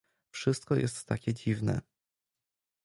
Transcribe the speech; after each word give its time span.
"Wszystko 0.31 0.75
jest 0.75 1.05
takie 1.07 1.33
dziwne." 1.33 1.81